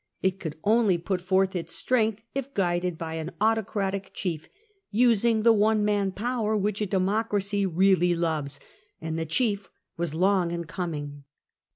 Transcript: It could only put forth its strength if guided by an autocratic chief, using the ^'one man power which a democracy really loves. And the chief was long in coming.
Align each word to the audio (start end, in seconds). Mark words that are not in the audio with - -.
It 0.23 0.39
could 0.39 0.57
only 0.63 0.97
put 0.97 1.21
forth 1.21 1.55
its 1.55 1.75
strength 1.75 2.23
if 2.33 2.55
guided 2.55 2.97
by 2.97 3.13
an 3.17 3.33
autocratic 3.39 4.09
chief, 4.15 4.49
using 4.89 5.43
the 5.43 5.53
^'one 5.53 5.81
man 5.81 6.11
power 6.11 6.57
which 6.57 6.81
a 6.81 6.87
democracy 6.87 7.67
really 7.67 8.15
loves. 8.15 8.59
And 8.99 9.19
the 9.19 9.27
chief 9.27 9.69
was 9.97 10.15
long 10.15 10.49
in 10.49 10.63
coming. 10.65 11.25